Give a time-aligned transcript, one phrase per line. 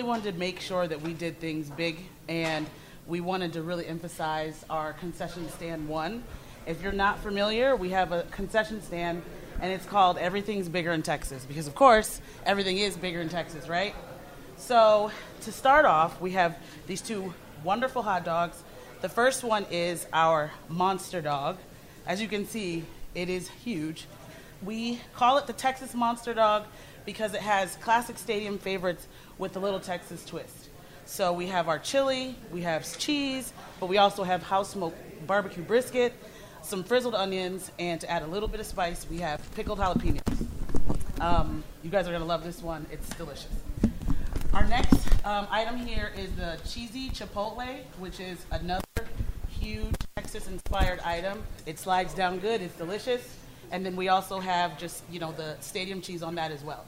[0.00, 2.66] Really wanted to make sure that we did things big and
[3.06, 6.24] we wanted to really emphasize our concession stand one.
[6.64, 9.20] If you're not familiar, we have a concession stand
[9.60, 13.68] and it's called Everything's Bigger in Texas because, of course, everything is bigger in Texas,
[13.68, 13.94] right?
[14.56, 15.10] So,
[15.42, 18.62] to start off, we have these two wonderful hot dogs.
[19.02, 21.58] The first one is our monster dog.
[22.06, 24.06] As you can see, it is huge.
[24.62, 26.64] We call it the Texas Monster Dog
[27.10, 30.68] because it has classic stadium favorites with a little Texas twist.
[31.06, 35.64] So we have our chili, we have cheese, but we also have house smoked barbecue
[35.64, 36.12] brisket,
[36.62, 40.20] some frizzled onions, and to add a little bit of spice, we have pickled jalapenos.
[41.20, 42.86] Um, you guys are gonna love this one.
[42.92, 43.50] It's delicious.
[44.54, 48.84] Our next um, item here is the cheesy chipotle, which is another
[49.48, 51.42] huge Texas-inspired item.
[51.66, 52.62] It slides down good.
[52.62, 53.36] It's delicious.
[53.72, 56.84] And then we also have just, you know, the stadium cheese on that as well.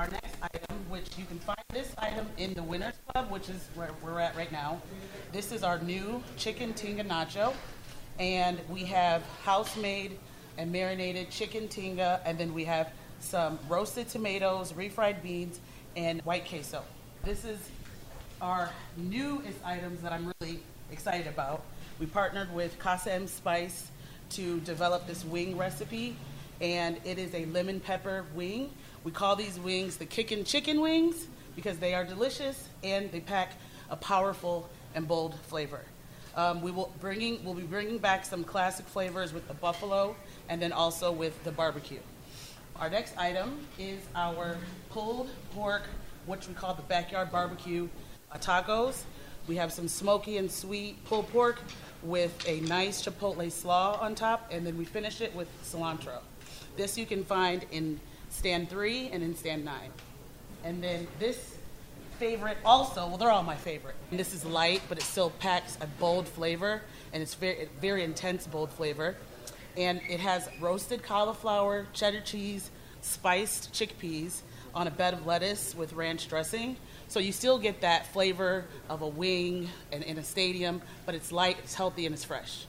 [0.00, 3.68] Our next item, which you can find this item in the Winners Club, which is
[3.74, 4.80] where we're at right now.
[5.30, 7.52] This is our new chicken tinga nacho.
[8.18, 10.18] And we have house made
[10.56, 15.60] and marinated chicken tinga, and then we have some roasted tomatoes, refried beans,
[15.94, 16.82] and white queso.
[17.22, 17.58] This is
[18.40, 21.62] our newest items that I'm really excited about.
[21.98, 23.90] We partnered with Casa M Spice
[24.30, 26.16] to develop this wing recipe,
[26.62, 28.70] and it is a lemon pepper wing.
[29.02, 33.52] We call these wings the kickin' chicken wings because they are delicious and they pack
[33.88, 35.80] a powerful and bold flavor.
[36.36, 40.14] Um, we will bringing we'll be bringing back some classic flavors with the buffalo
[40.48, 41.98] and then also with the barbecue.
[42.76, 44.56] Our next item is our
[44.90, 45.82] pulled pork,
[46.26, 47.88] which we call the backyard barbecue
[48.30, 49.02] uh, tacos.
[49.48, 51.60] We have some smoky and sweet pulled pork
[52.02, 56.18] with a nice chipotle slaw on top, and then we finish it with cilantro.
[56.76, 57.98] This you can find in
[58.30, 59.90] stand three and in stand nine.
[60.64, 61.56] And then this
[62.18, 63.94] favorite also, well, they're all my favorite.
[64.10, 66.82] And this is light, but it still packs a bold flavor,
[67.12, 69.16] and it's very, very intense bold flavor.
[69.76, 72.70] And it has roasted cauliflower, cheddar cheese,
[73.02, 74.40] spiced chickpeas
[74.74, 76.76] on a bed of lettuce with ranch dressing.
[77.08, 81.32] So you still get that flavor of a wing and in a stadium, but it's
[81.32, 82.66] light, it's healthy, and it's fresh.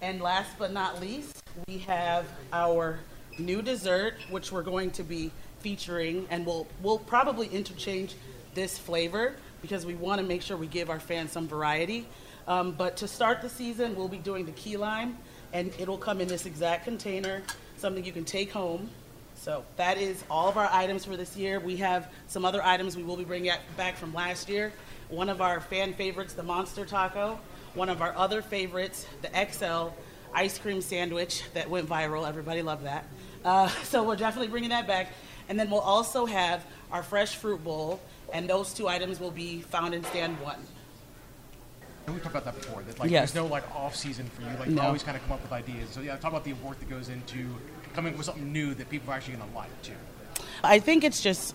[0.00, 3.00] And last but not least, we have our
[3.38, 8.14] new dessert, which we're going to be featuring, and we'll we'll probably interchange
[8.54, 12.06] this flavor because we want to make sure we give our fans some variety.
[12.46, 15.18] Um, but to start the season, we'll be doing the key lime,
[15.52, 17.42] and it'll come in this exact container,
[17.76, 18.88] something you can take home.
[19.34, 21.60] So that is all of our items for this year.
[21.60, 24.72] We have some other items we will be bringing back from last year.
[25.10, 27.38] One of our fan favorites, the Monster Taco.
[27.74, 29.94] One of our other favorites, the XL
[30.34, 32.28] ice cream sandwich that went viral.
[32.28, 33.04] Everybody loved that.
[33.44, 35.08] Uh, so we're definitely bringing that back.
[35.48, 38.00] And then we'll also have our fresh fruit bowl,
[38.32, 40.58] and those two items will be found in stand one.
[42.06, 42.82] And we talked about that before.
[42.82, 43.32] That like Yes.
[43.32, 44.48] there's no like off season for you.
[44.58, 45.90] Like you always kind of come up with ideas.
[45.90, 47.54] So yeah, talk about the work that goes into
[47.94, 49.92] coming up with something new that people are actually going to like too.
[50.64, 51.54] I think it's just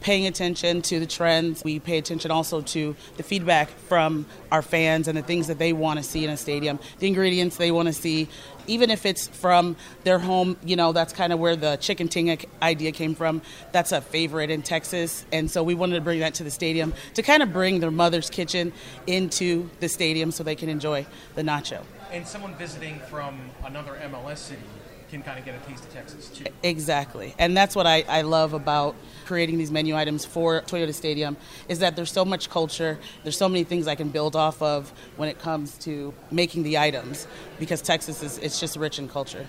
[0.00, 1.64] paying attention to the trends.
[1.64, 5.72] We pay attention also to the feedback from our fans and the things that they
[5.72, 8.28] want to see in a stadium, the ingredients they want to see.
[8.66, 12.44] Even if it's from their home, you know, that's kind of where the chicken tinga
[12.62, 13.42] idea came from.
[13.72, 15.24] That's a favorite in Texas.
[15.32, 17.90] And so we wanted to bring that to the stadium to kind of bring their
[17.90, 18.72] mother's kitchen
[19.06, 21.82] into the stadium so they can enjoy the nacho.
[22.12, 24.62] And someone visiting from another MLS city
[25.10, 26.44] can kind of get a taste of Texas too.
[26.62, 27.34] Exactly.
[27.38, 28.94] And that's what I, I love about
[29.26, 31.36] creating these menu items for Toyota Stadium
[31.68, 34.92] is that there's so much culture, there's so many things I can build off of
[35.16, 37.26] when it comes to making the items
[37.58, 39.46] because Texas is it's just rich in culture.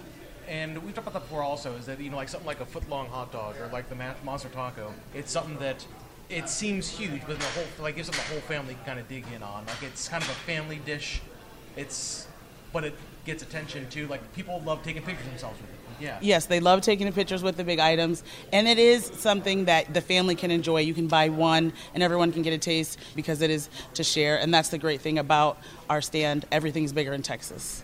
[0.47, 1.73] And we talked about that before also.
[1.75, 3.95] Is that you know like something like a foot long hot dog or like the
[4.25, 4.93] monster taco?
[5.13, 5.85] It's something that
[6.29, 9.25] it seems huge, but the whole like gives something the whole family kind of dig
[9.33, 9.65] in on.
[9.65, 11.21] Like it's kind of a family dish.
[11.77, 12.27] It's
[12.73, 12.95] but it
[13.25, 14.07] gets attention too.
[14.07, 15.75] Like people love taking pictures of themselves with it.
[16.00, 16.18] Yeah.
[16.19, 19.94] Yes, they love taking the pictures with the big items, and it is something that
[19.94, 20.79] the family can enjoy.
[20.79, 24.39] You can buy one, and everyone can get a taste because it is to share,
[24.39, 25.59] and that's the great thing about
[25.91, 26.45] our stand.
[26.51, 27.83] Everything's bigger in Texas.